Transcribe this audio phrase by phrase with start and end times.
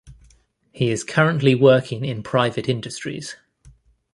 [0.71, 3.35] He is currently working in private industries.